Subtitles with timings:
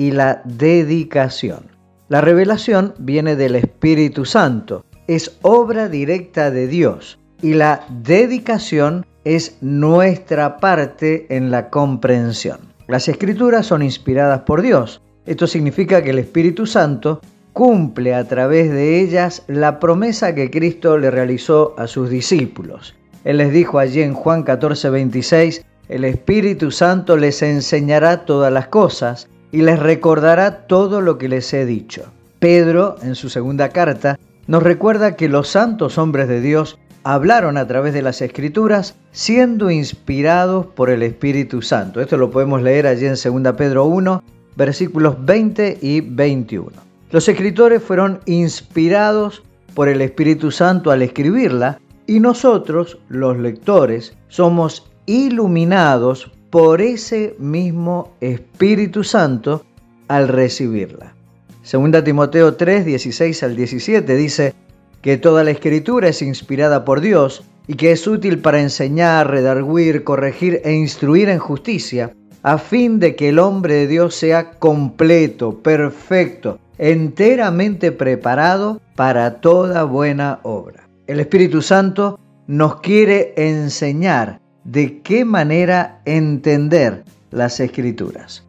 [0.00, 1.64] y la dedicación.
[2.08, 9.58] La revelación viene del Espíritu Santo, es obra directa de Dios y la dedicación es
[9.60, 12.58] nuestra parte en la comprensión.
[12.88, 17.20] Las escrituras son inspiradas por Dios esto significa que el Espíritu Santo
[17.52, 22.96] cumple a través de ellas la promesa que Cristo le realizó a sus discípulos.
[23.24, 28.68] Él les dijo allí en Juan 14, 26, el Espíritu Santo les enseñará todas las
[28.68, 32.04] cosas y les recordará todo lo que les he dicho.
[32.38, 37.66] Pedro, en su segunda carta, nos recuerda que los santos hombres de Dios hablaron a
[37.66, 42.00] través de las escrituras siendo inspirados por el Espíritu Santo.
[42.00, 44.22] Esto lo podemos leer allí en 2 Pedro 1,
[44.56, 46.70] versículos 20 y 21.
[47.10, 49.42] Los escritores fueron inspirados
[49.74, 58.12] por el Espíritu Santo al escribirla y nosotros, los lectores, somos iluminados por ese mismo
[58.20, 59.64] Espíritu Santo
[60.08, 61.14] al recibirla.
[61.62, 64.54] Segunda Timoteo 3, 16 al 17 dice
[65.02, 70.02] que toda la escritura es inspirada por Dios y que es útil para enseñar, redarguir,
[70.02, 72.12] corregir e instruir en justicia
[72.42, 79.84] a fin de que el hombre de Dios sea completo, perfecto, enteramente preparado para toda
[79.84, 80.88] buena obra.
[81.06, 88.44] El Espíritu Santo nos quiere enseñar de qué manera entender las escrituras.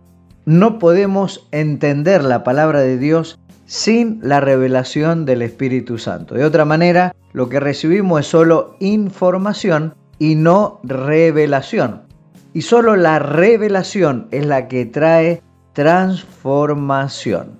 [0.45, 6.35] No podemos entender la palabra de Dios sin la revelación del Espíritu Santo.
[6.35, 12.01] De otra manera, lo que recibimos es solo información y no revelación.
[12.53, 15.41] Y solo la revelación es la que trae
[15.73, 17.59] transformación.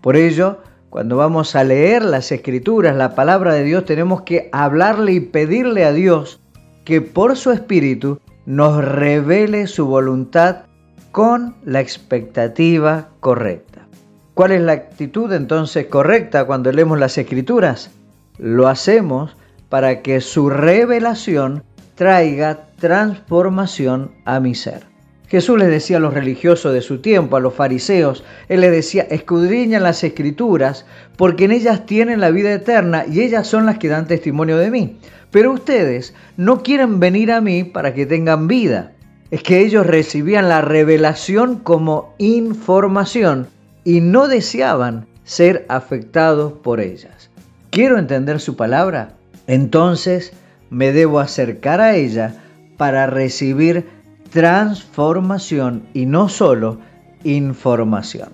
[0.00, 0.58] Por ello,
[0.90, 5.84] cuando vamos a leer las escrituras, la palabra de Dios, tenemos que hablarle y pedirle
[5.84, 6.41] a Dios
[6.84, 10.66] que por su espíritu nos revele su voluntad
[11.12, 13.86] con la expectativa correcta.
[14.34, 17.90] ¿Cuál es la actitud entonces correcta cuando leemos las escrituras?
[18.38, 19.36] Lo hacemos
[19.68, 24.91] para que su revelación traiga transformación a mi ser.
[25.32, 29.04] Jesús les decía a los religiosos de su tiempo, a los fariseos, Él les decía,
[29.04, 30.84] escudriñan las escrituras,
[31.16, 34.70] porque en ellas tienen la vida eterna y ellas son las que dan testimonio de
[34.70, 34.98] mí.
[35.30, 38.92] Pero ustedes no quieren venir a mí para que tengan vida.
[39.30, 43.46] Es que ellos recibían la revelación como información
[43.84, 47.30] y no deseaban ser afectados por ellas.
[47.70, 49.14] ¿Quiero entender su palabra?
[49.46, 50.34] Entonces
[50.68, 52.34] me debo acercar a ella
[52.76, 54.01] para recibir
[54.32, 56.78] transformación y no solo
[57.22, 58.30] información.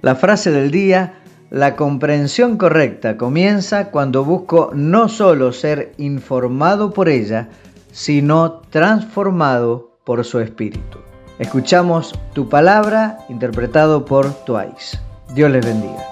[0.00, 1.14] La frase del día,
[1.50, 7.48] la comprensión correcta comienza cuando busco no solo ser informado por ella,
[7.92, 10.98] sino transformado por su espíritu.
[11.38, 14.98] Escuchamos tu palabra interpretado por Twice.
[15.34, 16.11] Dios les bendiga.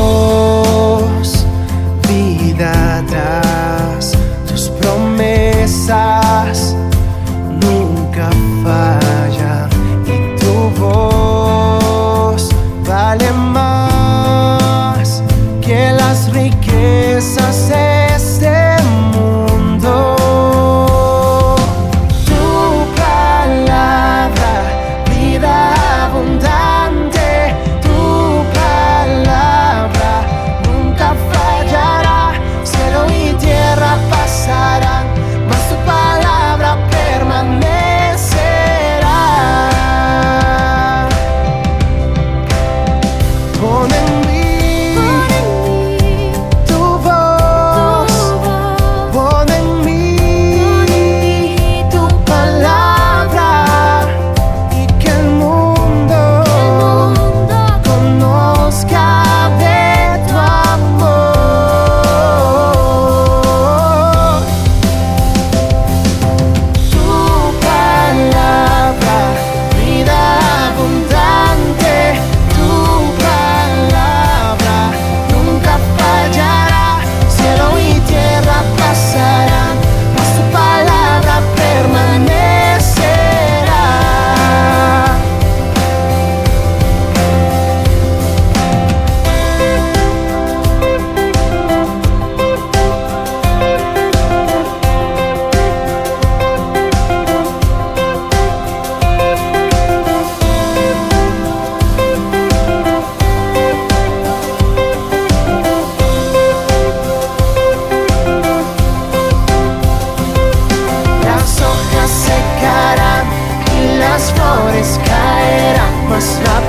[16.31, 17.80] riquezas.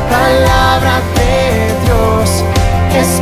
[0.09, 2.45] palabra de Dios.
[2.95, 3.21] Es